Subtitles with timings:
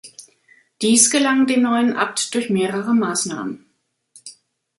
[0.81, 3.69] Dies gelang dem neuen Abt durch mehrere Maßnahmen.